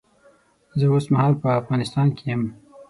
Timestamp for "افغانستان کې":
1.61-2.23